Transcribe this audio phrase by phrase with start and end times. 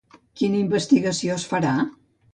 [0.39, 1.77] Quina investigació es farà?